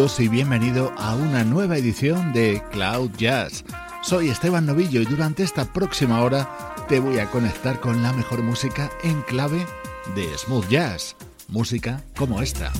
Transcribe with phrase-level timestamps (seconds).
[0.00, 3.66] Saludos y bienvenido a una nueva edición de Cloud Jazz.
[4.00, 6.48] Soy Esteban Novillo y durante esta próxima hora
[6.88, 9.66] te voy a conectar con la mejor música en clave
[10.14, 11.16] de smooth jazz,
[11.48, 12.72] música como esta.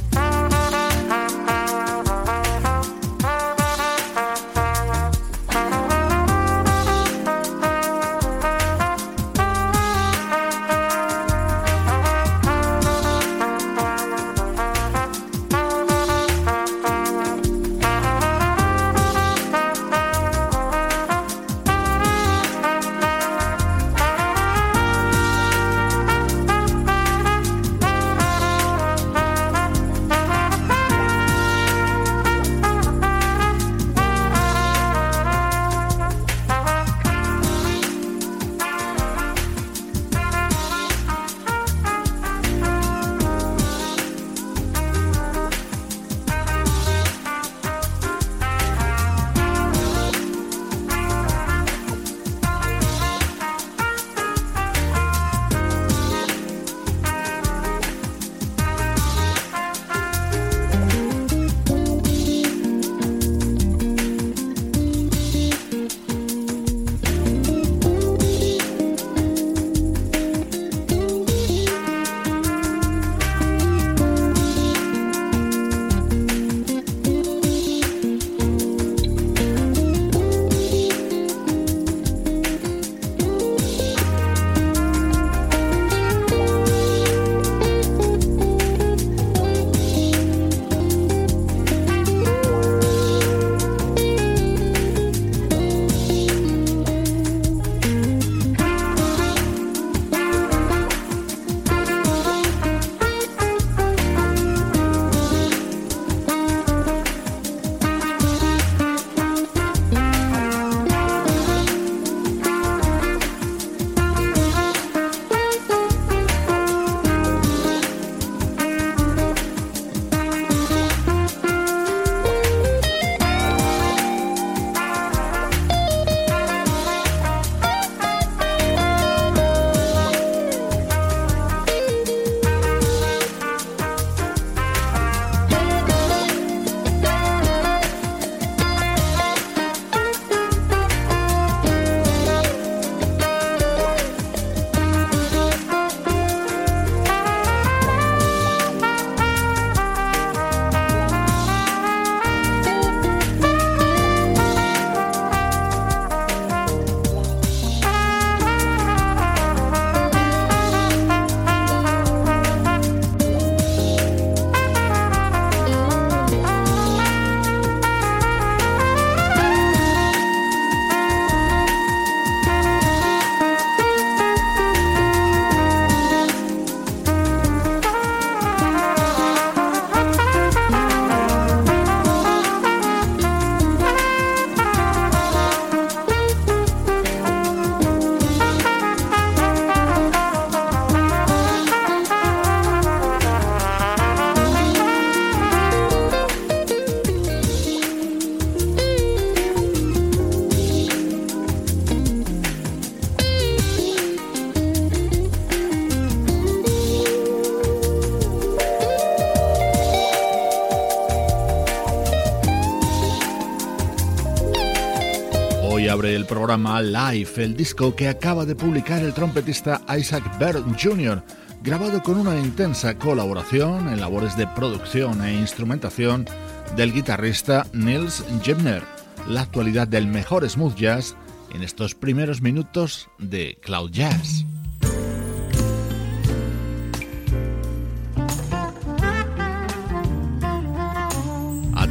[216.56, 221.22] Live, el disco que acaba de publicar el trompetista Isaac Bird Jr.,
[221.62, 226.26] grabado con una intensa colaboración en labores de producción e instrumentación
[226.74, 228.82] del guitarrista Nils Jebner,
[229.28, 231.14] la actualidad del mejor smooth jazz
[231.54, 234.39] en estos primeros minutos de Cloud Jazz.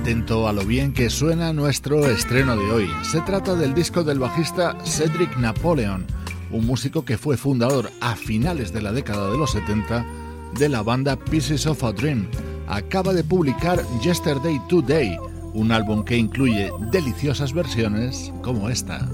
[0.10, 2.90] Atento a lo bien que suena nuestro estreno de hoy.
[3.04, 6.04] Se trata del disco del bajista Cedric Napoleon,
[6.50, 10.04] un músico que fue fundador a finales de la década de los 70
[10.58, 12.28] de la banda Pieces of a Dream.
[12.68, 15.16] Acaba de publicar Yesterday Today,
[15.54, 19.08] un álbum que incluye deliciosas versiones como esta.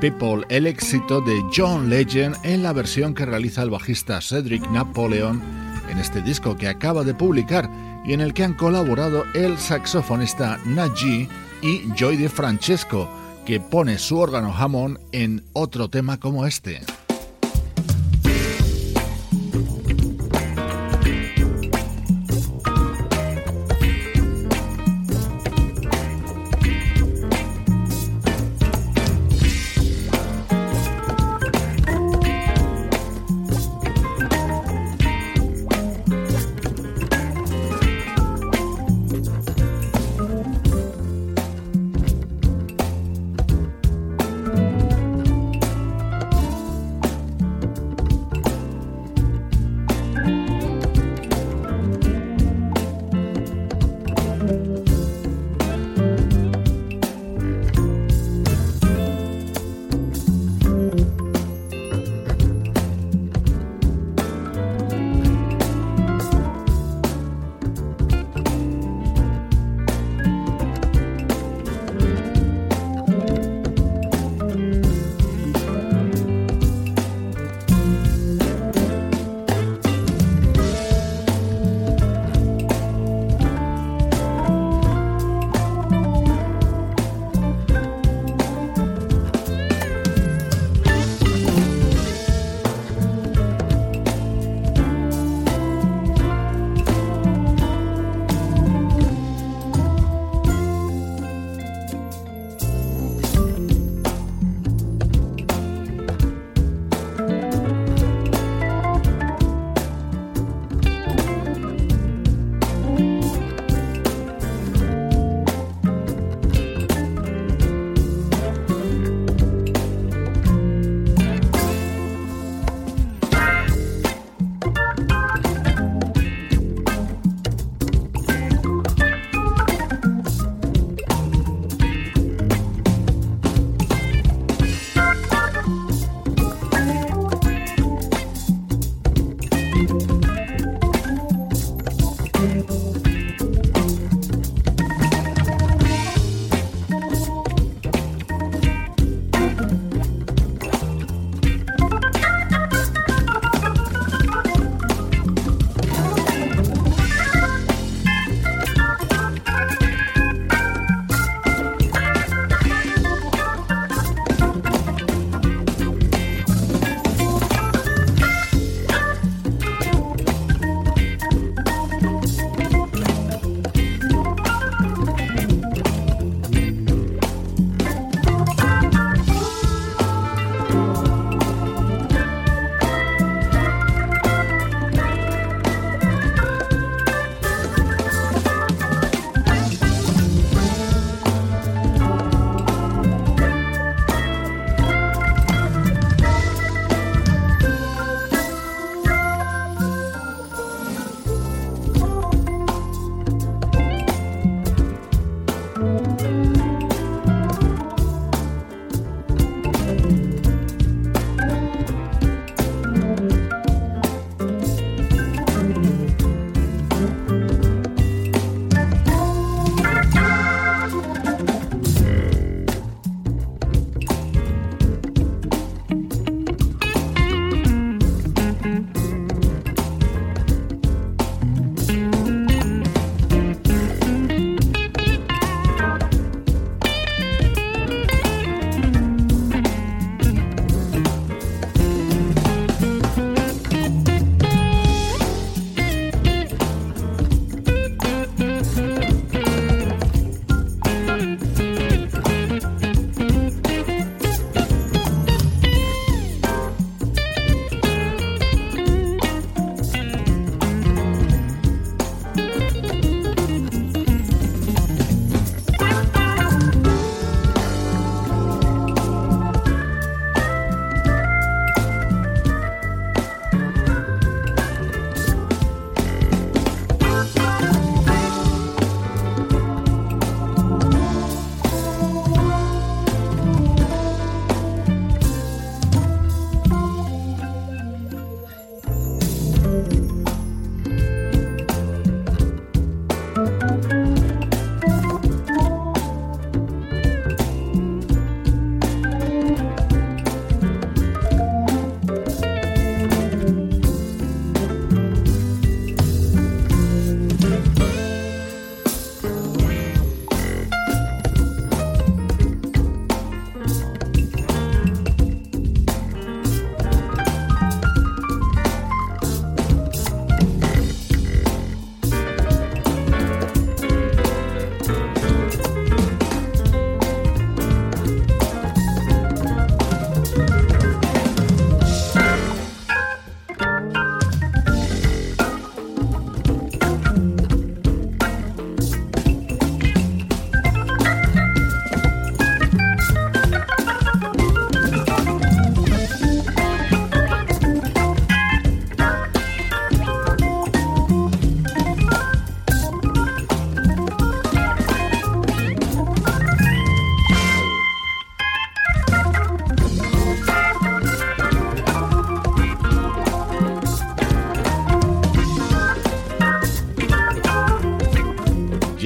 [0.00, 5.42] People, el éxito de John Legend en la versión que realiza el bajista Cedric Napoleon
[5.90, 7.70] en este disco que acaba de publicar
[8.06, 11.28] y en el que han colaborado el saxofonista Najee
[11.60, 13.10] y Joy de Francesco,
[13.44, 16.80] que pone su órgano Hammond en otro tema como este.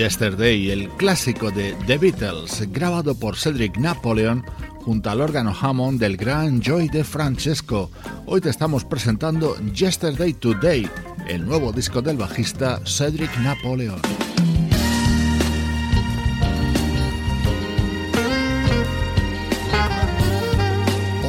[0.05, 4.45] Yesterday, el clásico de The Beatles, grabado por Cedric Napoleon
[4.83, 7.91] junto al órgano Hammond del gran Joy de Francesco.
[8.27, 10.87] Hoy te estamos presentando Yesterday Today,
[11.27, 13.99] el nuevo disco del bajista Cedric Napoleon.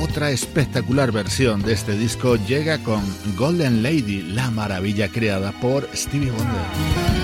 [0.03, 3.01] Otra espectacular versión de este disco llega con
[3.38, 7.15] Golden Lady, la maravilla creada por Stevie Wonder.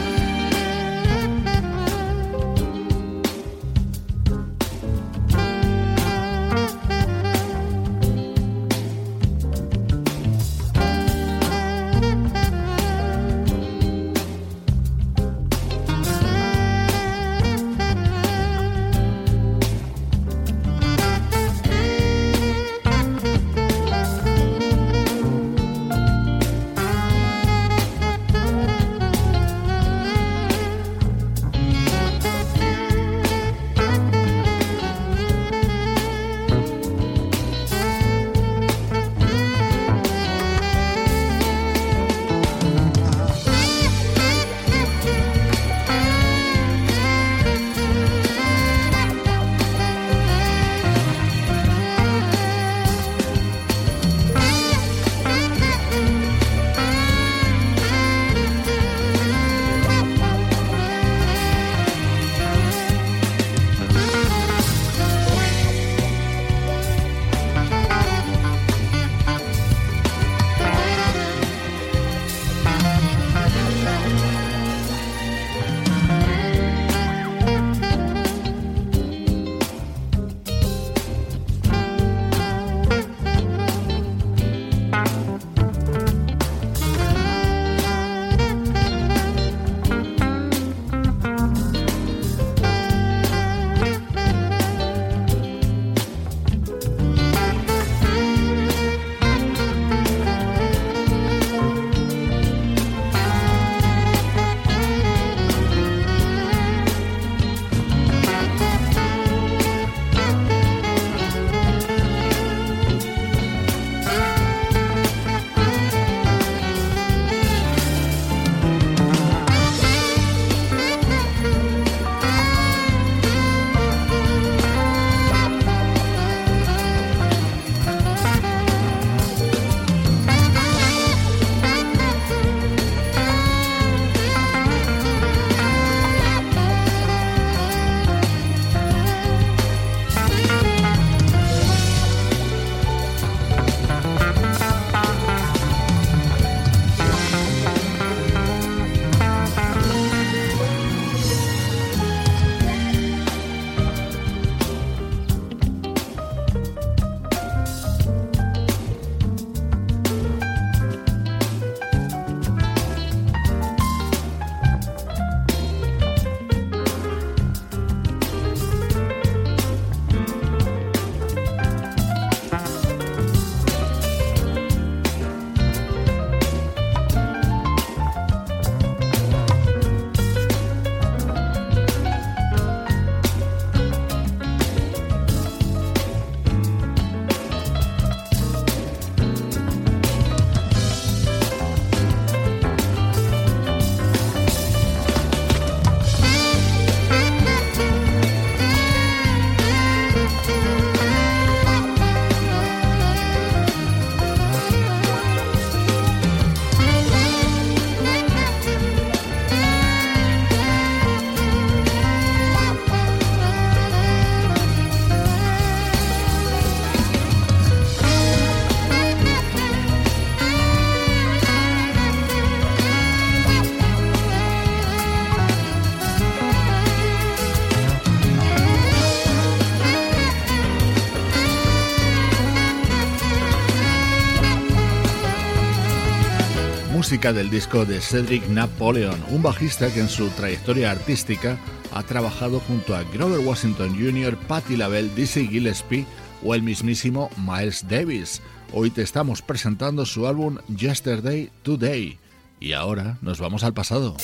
[237.22, 241.60] Del disco de Cedric Napoleon, un bajista que en su trayectoria artística
[241.94, 246.08] ha trabajado junto a Grover Washington Jr., Patti LaBelle, Dizzy Gillespie
[246.44, 248.42] o el mismísimo Miles Davis.
[248.74, 252.18] Hoy te estamos presentando su álbum Yesterday Today.
[252.60, 254.18] Y ahora nos vamos al pasado.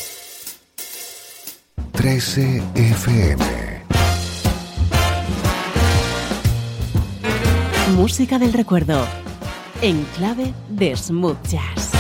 [1.92, 3.46] 13 FM
[7.96, 9.08] Música del recuerdo
[9.82, 11.97] en clave de smooth jazz.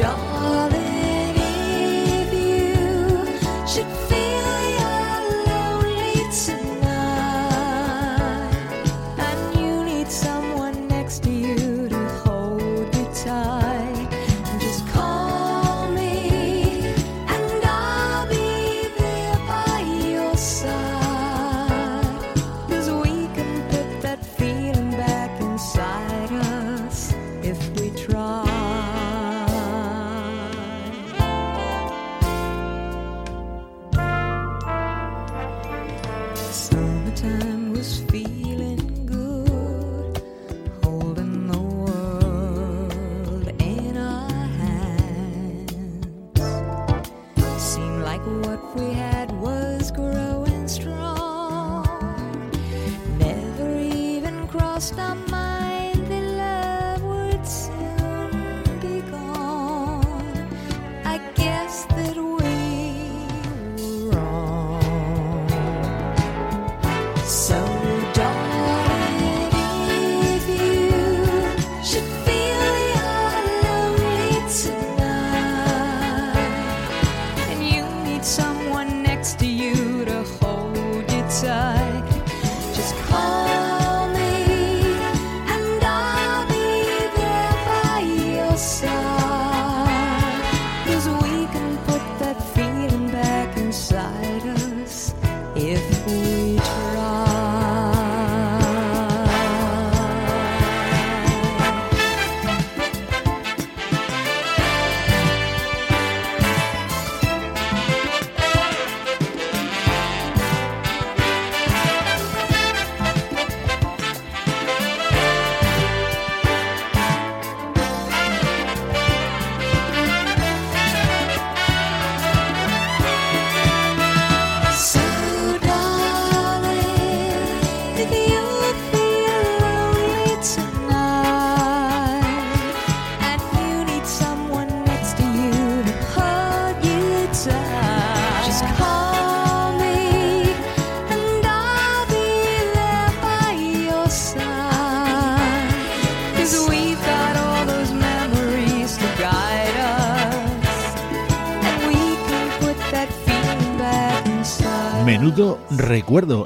[0.00, 0.29] Don't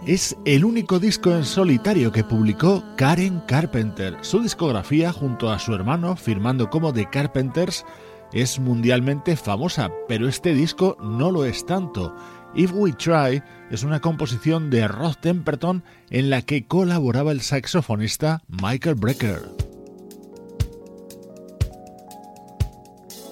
[0.07, 4.17] es el único disco en solitario que publicó Karen Carpenter.
[4.21, 7.85] Su discografía, junto a su hermano, firmando como The Carpenters,
[8.33, 12.15] es mundialmente famosa, pero este disco no lo es tanto.
[12.55, 18.43] If We Try es una composición de Rod Temperton en la que colaboraba el saxofonista
[18.47, 19.43] Michael Brecker.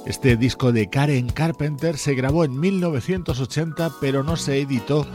[0.07, 5.07] Este disco de Karen Carpenter se grabó en 1980 pero no se editó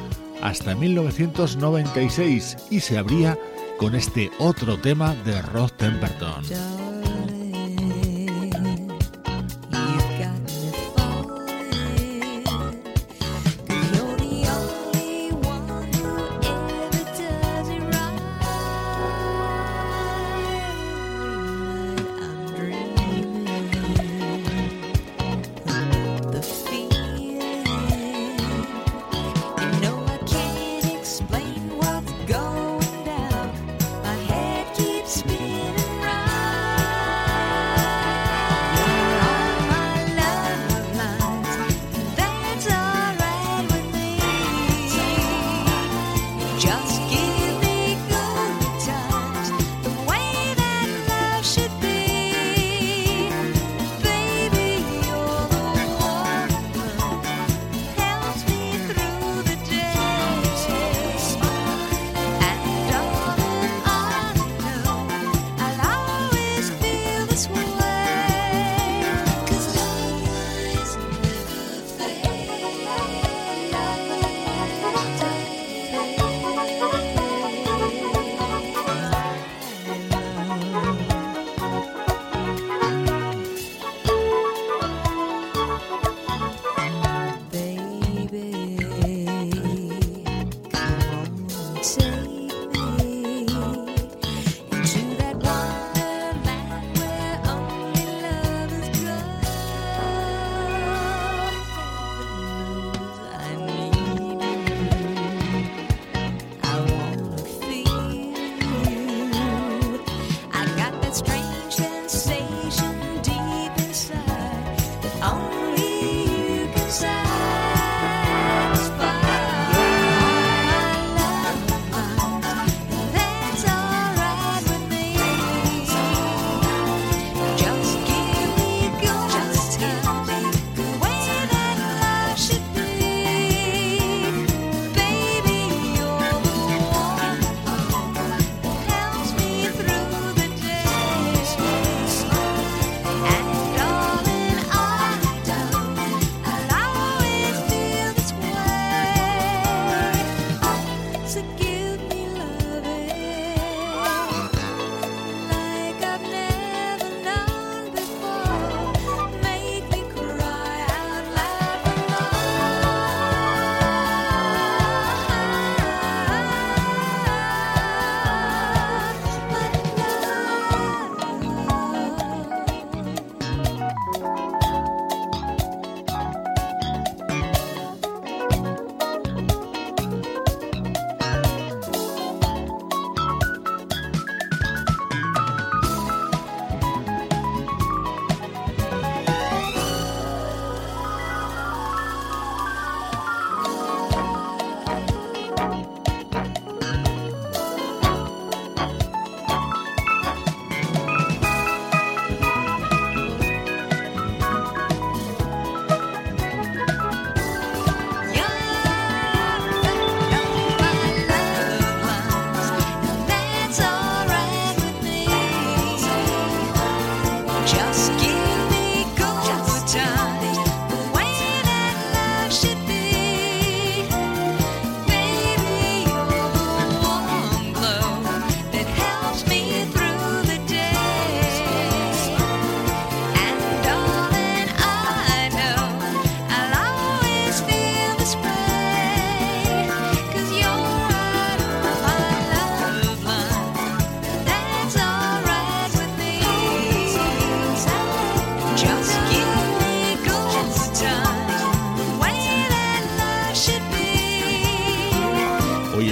[0.41, 3.37] hasta 1996 y se abría
[3.77, 6.43] con este otro tema de Rod Temperton.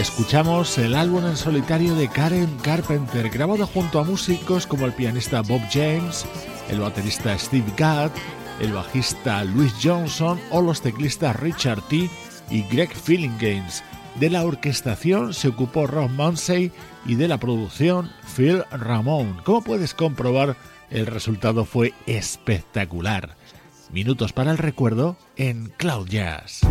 [0.06, 5.42] Escuchamos el álbum en solitario de Karen Carpenter, grabado junto a músicos como el pianista
[5.42, 6.28] Bob James,
[6.70, 8.12] el baterista Steve Gadd,
[8.62, 12.08] el bajista Louis Johnson o los teclistas Richard T.
[12.52, 12.92] y Greg
[13.40, 13.84] Games.
[14.20, 16.72] De la orquestación se ocupó Rob Munsey
[17.08, 19.42] y de la producción Phil Ramón.
[19.44, 20.56] Como puedes comprobar,
[20.92, 23.36] el resultado fue espectacular.
[23.92, 26.62] Minutos para el recuerdo en Cloud Jazz.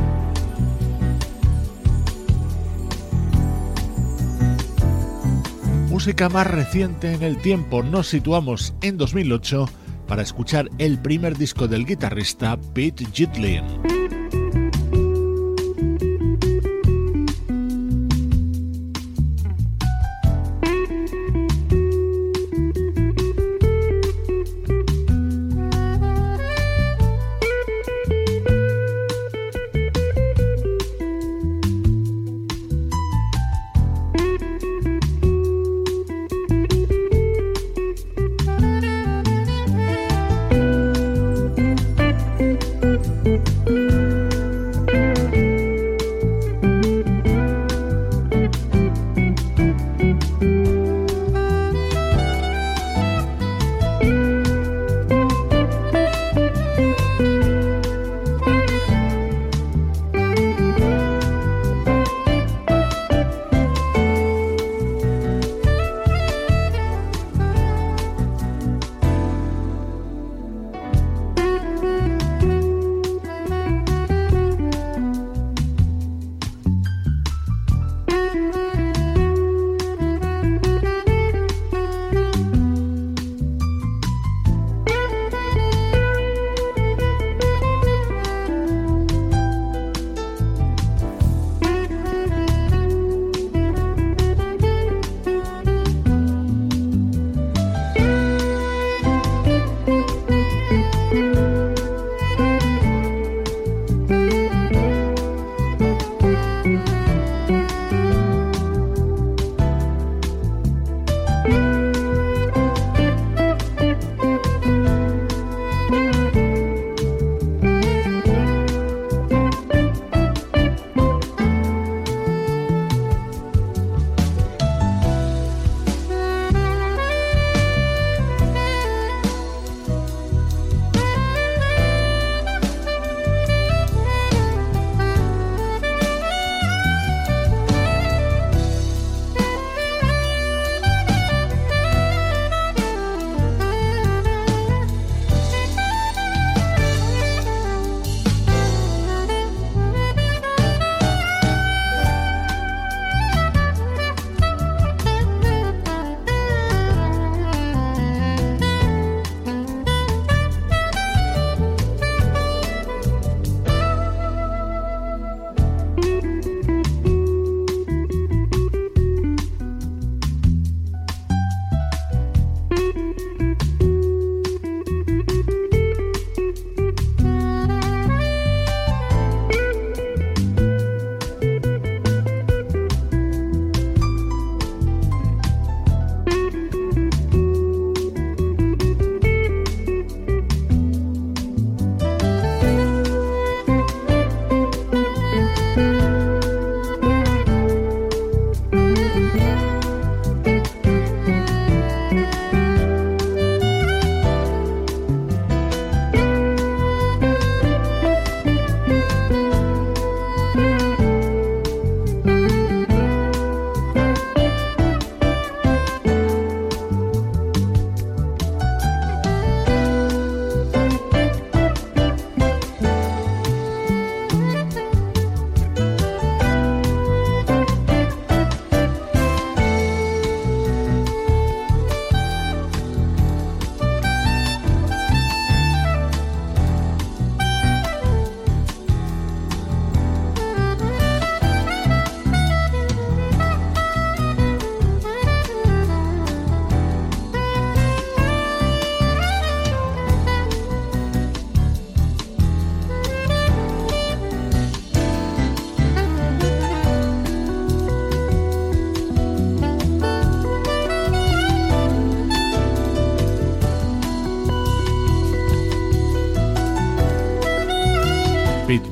[5.95, 9.69] Música más reciente en el tiempo nos situamos en 2008
[10.09, 14.04] para escuchar el primer disco del guitarrista Pete Gitlin.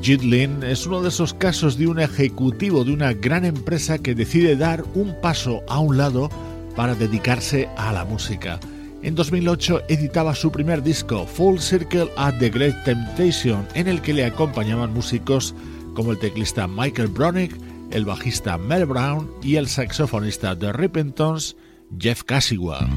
[0.03, 4.57] Gitlin es uno de esos casos de un ejecutivo de una gran empresa que decide
[4.57, 6.29] dar un paso a un lado
[6.75, 8.59] para dedicarse a la música.
[9.01, 14.13] En 2008 editaba su primer disco, Full Circle at the Great Temptation, en el que
[14.13, 15.55] le acompañaban músicos
[15.93, 17.55] como el teclista Michael Bronick,
[17.91, 21.55] el bajista Mel Brown y el saxofonista de Rippingtons,
[21.97, 22.89] Jeff Casigua.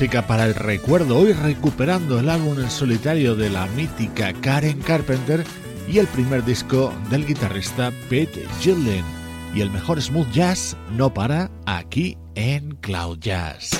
[0.00, 5.44] Música para el recuerdo, hoy recuperando el álbum en solitario de la mítica Karen Carpenter
[5.86, 9.04] y el primer disco del guitarrista Pete Gillen.
[9.54, 13.72] Y el mejor smooth jazz no para aquí en Cloud Jazz.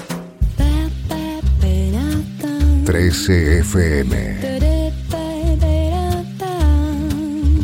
[2.84, 4.40] 13 FM.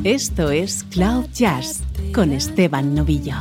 [0.04, 1.82] Esto es Cloud Jazz
[2.14, 3.34] con Esteban Novillo.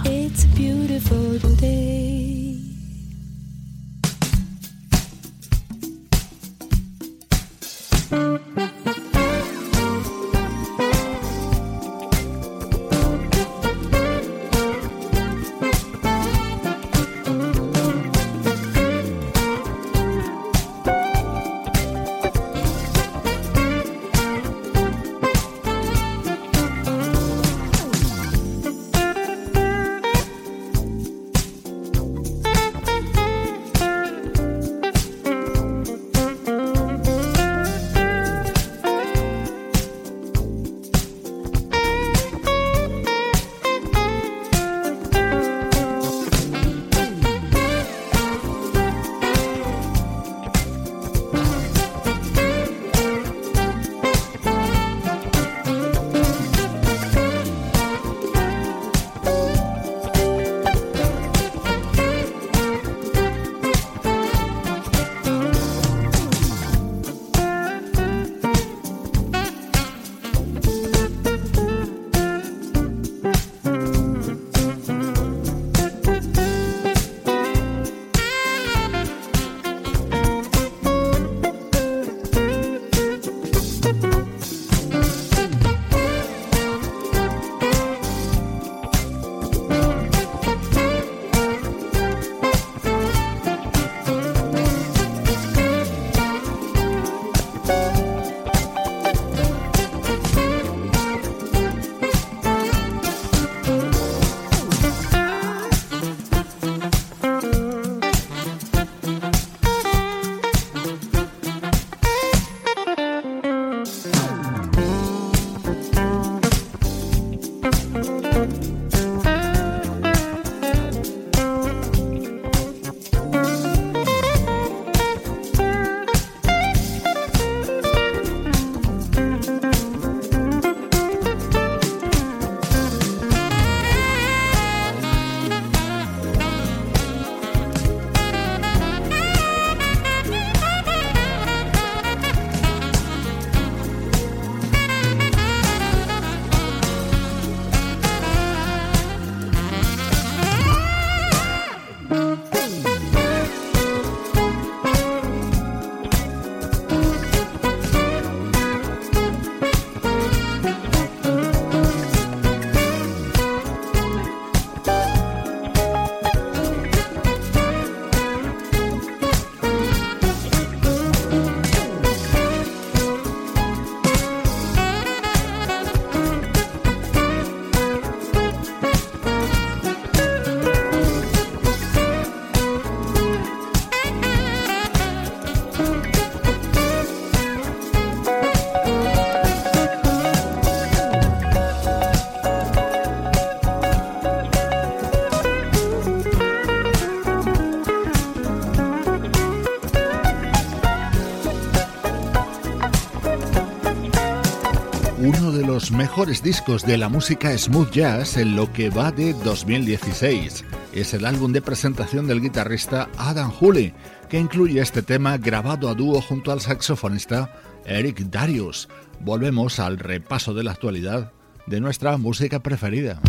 [206.16, 210.64] Mejores discos de la música smooth jazz en lo que va de 2016.
[210.94, 213.94] Es el álbum de presentación del guitarrista Adam Hooley,
[214.30, 217.54] que incluye este tema grabado a dúo junto al saxofonista
[217.86, 218.88] Eric Darius.
[219.20, 221.34] Volvemos al repaso de la actualidad
[221.68, 223.20] de nuestra música preferida.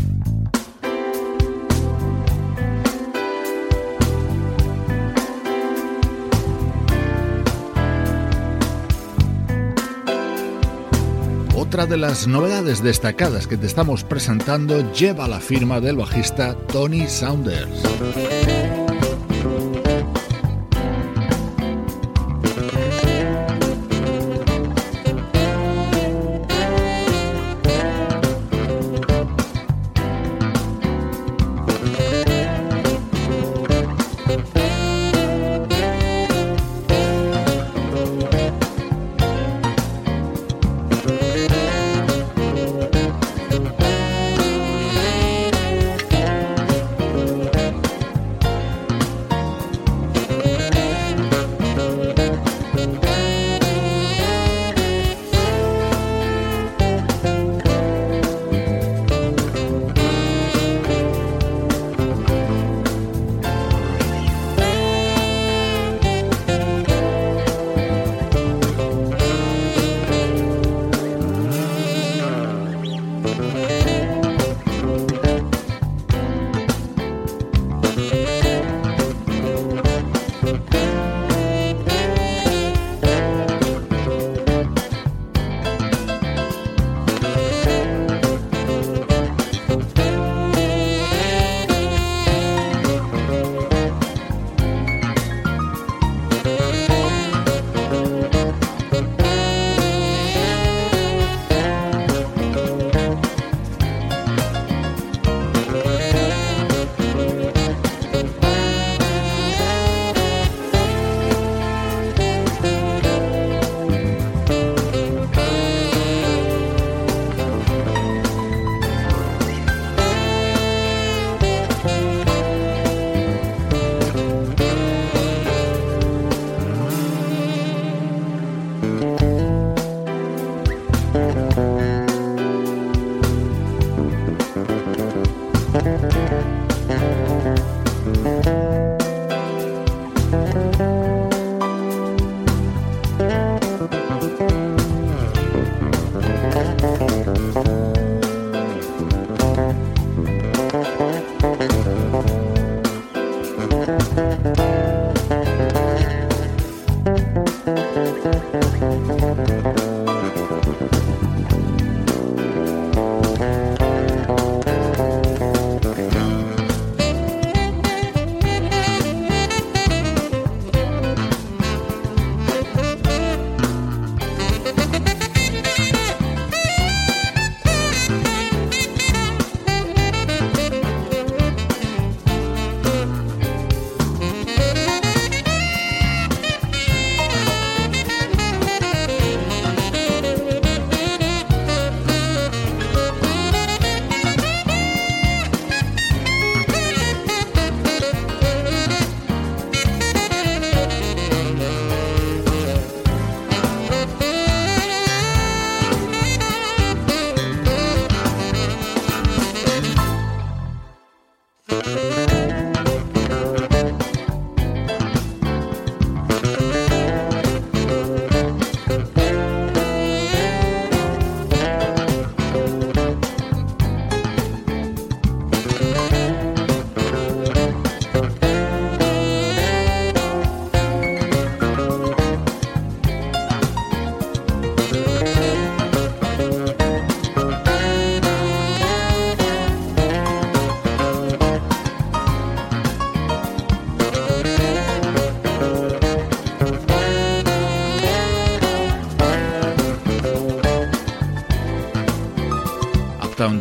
[11.66, 17.08] Otra de las novedades destacadas que te estamos presentando lleva la firma del bajista Tony
[17.08, 17.82] Saunders.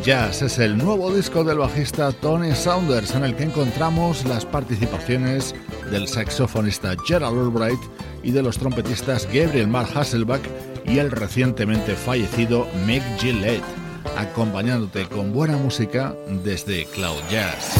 [0.05, 5.55] Jazz es el nuevo disco del bajista Tony Saunders en el que encontramos las participaciones
[5.89, 7.79] del saxofonista Gerald Albright
[8.21, 10.43] y de los trompetistas Gabriel Mark Hasselbach
[10.85, 13.63] y el recientemente fallecido Mick Gillette,
[14.15, 17.75] acompañándote con buena música desde Cloud Jazz.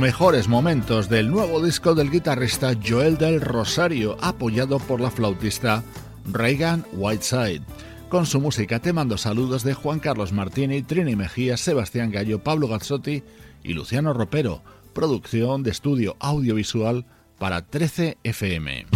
[0.00, 5.84] Mejores momentos del nuevo disco del guitarrista Joel del Rosario, apoyado por la flautista
[6.24, 7.60] Reagan Whiteside.
[8.08, 12.66] Con su música te mando saludos de Juan Carlos Martini, Trini Mejía, Sebastián Gallo, Pablo
[12.66, 13.22] Gazzotti
[13.62, 14.62] y Luciano Ropero.
[14.94, 17.04] Producción de estudio audiovisual
[17.38, 18.86] para 13 FM.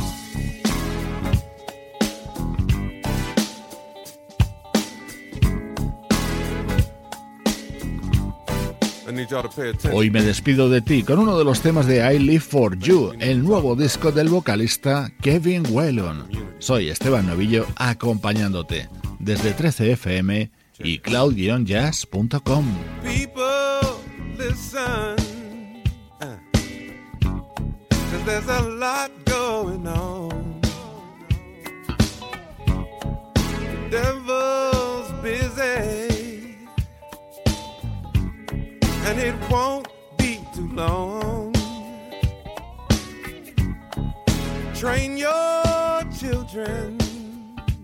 [9.93, 13.13] Hoy me despido de ti con uno de los temas de I Live For You,
[13.21, 16.27] el nuevo disco del vocalista Kevin Whelan.
[16.59, 18.89] Soy Esteban Novillo acompañándote
[19.19, 22.67] desde 13fm y cloud-jazz.com.
[39.07, 41.53] and it won't be too long.
[44.75, 46.99] Train your children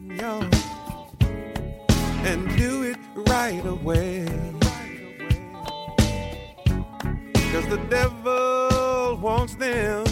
[0.08, 0.50] young
[2.24, 2.98] and do it
[3.28, 4.26] right away.
[7.52, 10.06] Cause the devil wants them.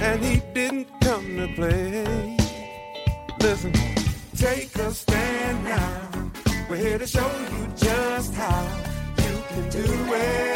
[0.00, 2.36] And he didn't come to play.
[3.40, 3.72] Listen,
[4.36, 6.05] take a stand now.
[6.76, 8.62] We're here to show you just how
[9.16, 10.55] you can do it.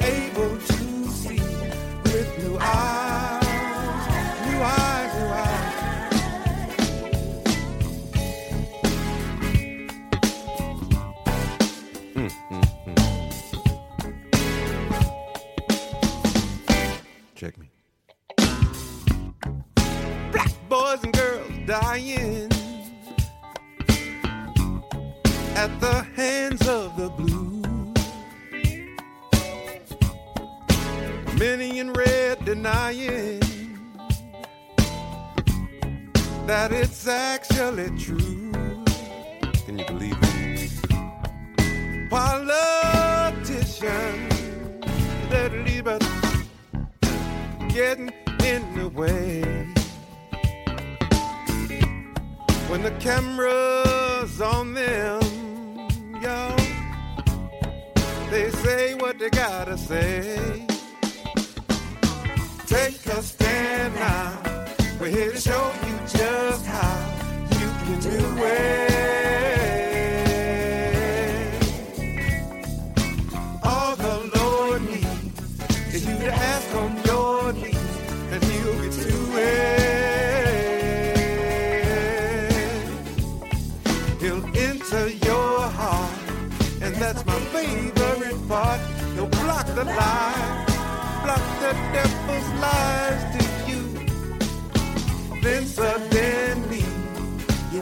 [0.00, 0.27] the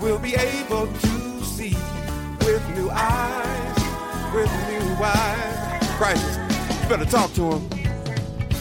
[0.06, 1.74] will be able to see
[2.46, 3.76] with new eyes,
[4.32, 5.88] with new eyes.
[5.98, 6.36] Crisis,
[6.80, 7.68] you better talk to him.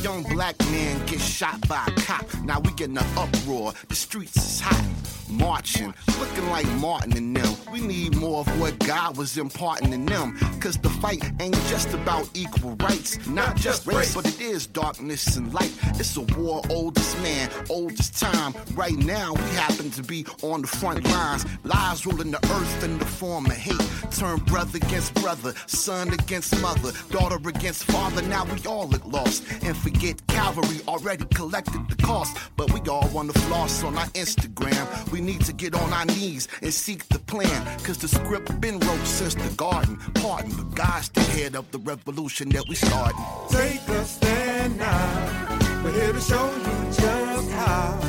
[0.01, 2.25] Young black man gets shot by a cop.
[2.43, 3.73] Now we getting an uproar.
[3.89, 5.04] The streets is hot.
[5.29, 7.55] Marching, looking like Martin and them.
[7.71, 10.37] We need more of what God was imparting in them.
[10.59, 13.25] Cause the fight ain't just about equal rights.
[13.27, 15.73] Not just race, but it is darkness and light.
[15.99, 18.53] It's a war, oldest man, oldest time.
[18.73, 21.45] Right now, we happen to be on the front lines.
[21.63, 23.75] Lies ruling the earth in the form of hate.
[24.11, 28.21] Turn brother against brother, son against mother, daughter against father.
[28.23, 29.43] Now we all look lost.
[29.63, 32.37] And forget Calvary already collected the cost.
[32.55, 35.11] But we all want to floss on our Instagram.
[35.11, 37.65] We need to get on our knees and seek the plan.
[37.79, 39.97] Cause the script been wrote since the garden.
[40.15, 43.15] Pardon, but God's the head of the revolution that we started.
[43.49, 45.83] Take a stand now.
[45.83, 48.04] We're here to show you just how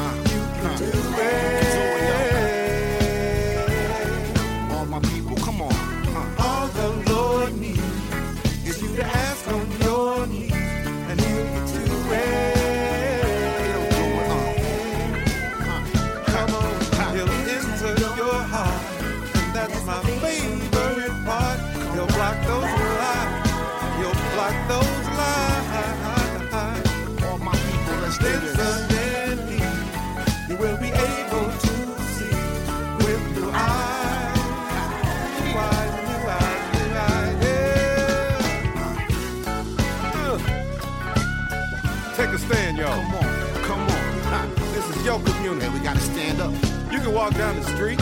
[47.27, 47.99] walk down the street.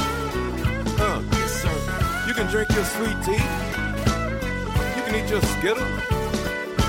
[1.00, 1.22] Uh.
[1.32, 1.76] Yes, sir.
[2.28, 3.40] You can drink your sweet tea.
[4.96, 5.88] You can eat your Skittle.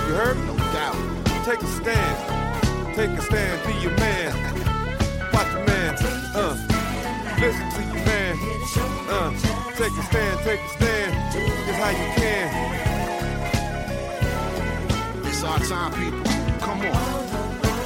[0.08, 0.38] You heard?
[0.46, 0.98] No doubt.
[1.46, 2.96] Take a stand.
[2.96, 3.66] Take a stand.
[3.66, 4.34] Be your man.
[5.32, 5.96] Watch your man.
[6.36, 6.58] Uh.
[7.40, 8.36] Listen to your man.
[9.08, 9.32] Uh.
[9.78, 10.40] Take a stand.
[10.42, 11.12] Take a stand.
[11.70, 12.48] It's how you can.
[15.26, 16.24] It's our time, people.
[16.60, 16.96] Come on.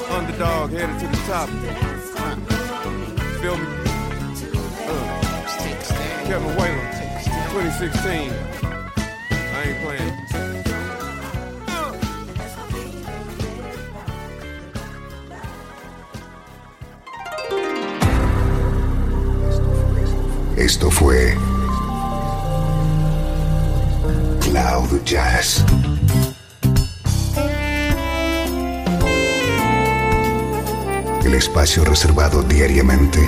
[0.10, 1.50] Underdog headed to the top.
[6.30, 6.92] Kevin Whalen.
[6.92, 7.50] Take a stand.
[7.54, 8.32] 2016.
[9.32, 10.14] I ain't playing.
[20.56, 21.36] Esto fue
[24.42, 25.66] Cloud Jazz.
[31.26, 33.28] El espacio reservado diariamente